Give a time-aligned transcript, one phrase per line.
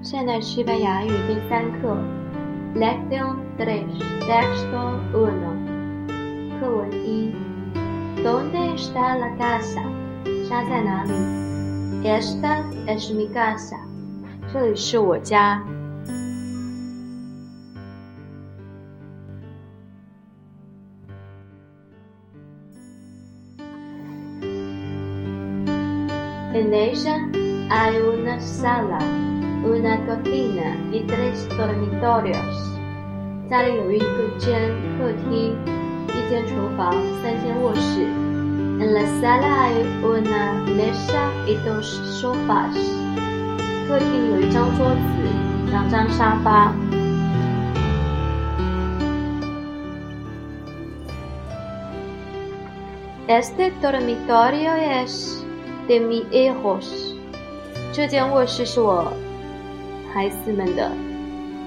[0.00, 1.96] 现代西班牙语第三课
[2.76, 3.84] ，Lección tres,
[4.20, 5.58] texto uno。
[6.60, 7.34] 课文一
[8.22, 9.82] ，¿Dónde está la casa？
[10.48, 11.12] 家在哪里
[12.04, 13.76] ？Esta es mi casa。
[14.52, 15.60] 这里是我家。
[26.54, 27.18] En ella
[27.68, 28.98] hay una sala,
[29.64, 32.78] una cocina y tres dormitorios。
[33.48, 34.06] 家里有一个
[34.38, 35.56] 间客厅、
[36.08, 38.06] 一间厨房、三间卧室。
[38.80, 41.84] En la sala hay una mesa y dos
[42.20, 42.76] sofás。
[43.88, 46.72] 客厅有一张桌子、两张沙发。
[53.26, 55.44] Este dormitorio es
[55.88, 57.14] de mis hijos。
[57.92, 59.12] 这间卧室是我
[60.12, 60.90] 孩子们的。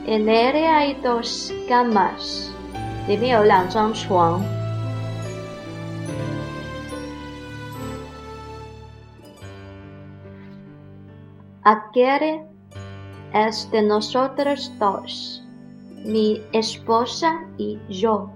[0.07, 2.51] En ella hay dos camas。
[3.07, 4.41] 里面有两张床。
[11.63, 12.41] Aquel
[13.33, 15.43] es de nosotros dos,
[16.05, 18.29] mi esposa y yo。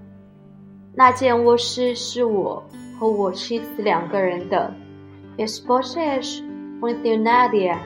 [0.94, 2.62] 那间卧室是我
[2.98, 4.72] 和我妻子两个人的。
[5.36, 6.42] Esposa es
[6.80, 7.78] funcionaria。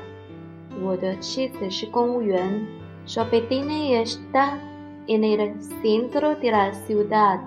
[0.83, 2.67] 我的妻子是公务员。
[3.07, 4.59] Su oficina está
[5.07, 7.41] en el centro de la ciudad。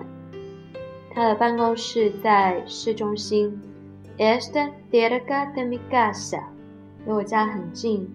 [1.10, 3.60] 他的办公室在市中心。
[4.18, 6.42] Está cerca de mi casa。
[7.06, 8.08] 离我家很近。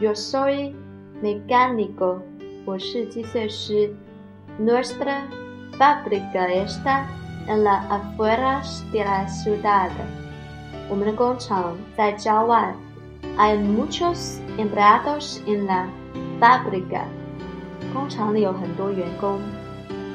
[0.00, 0.74] Yo soy
[1.22, 2.20] mecánico。
[2.64, 3.94] 我是机械师。
[4.58, 5.22] Nuestra
[5.78, 7.06] fábrica está
[7.46, 9.90] en las afueras de la ciudad。
[10.88, 12.74] 我们的工厂在郊外。
[13.37, 15.87] Hay muchos empleados en la
[16.39, 17.05] fábrica。
[17.93, 19.39] 工厂里有很多员工。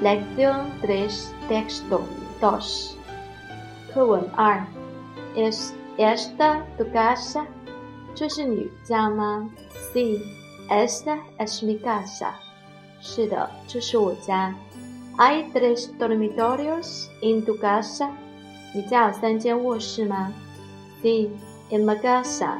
[0.03, 2.03] Lección tres texto
[2.41, 2.94] dos。
[3.93, 4.65] 课文二。
[5.34, 7.47] Es esta tu casa？
[8.15, 9.50] 这是你家吗？
[9.93, 10.21] Sí,
[10.69, 12.32] esta es mi casa。
[13.00, 14.54] 是的，这是我家。
[15.19, 18.10] Hay tres dormitorios en tu casa。
[18.75, 20.32] 你家有三间卧室吗？
[21.03, 21.31] Sí,
[21.71, 22.59] en mi casa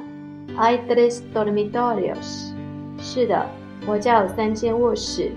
[0.58, 2.52] Hay tres dormitorios。
[3.00, 3.46] 是的，
[3.86, 5.32] 我家有三间卧室。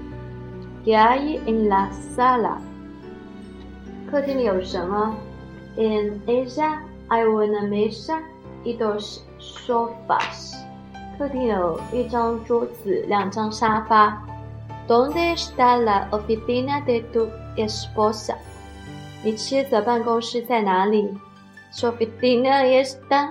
[0.84, 2.58] ¿Qué hay en la sala？
[4.10, 5.16] 客厅里有什么
[5.76, 8.20] ？En ella hay una mesa
[8.64, 10.54] y dos sofás。
[11.18, 14.22] 客厅有一张桌子，两张沙发。
[14.86, 18.34] ¿Dónde está la oficina de tu esposa？
[19.22, 21.16] 你妻子的办公室在哪里
[21.72, 23.30] ？Su oficina está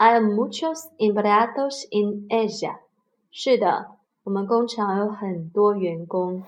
[0.00, 2.80] hay muchos empleados en ella。
[3.30, 6.42] 是的，我们工厂有很多员工。